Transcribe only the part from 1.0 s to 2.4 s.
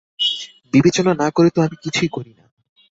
না করে তো আমি কিছুই করি